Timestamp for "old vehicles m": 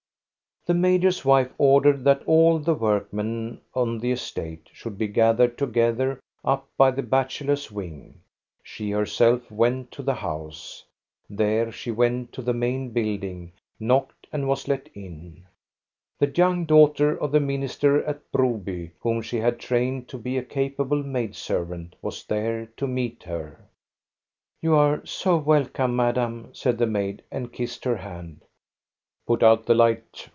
18.43-18.61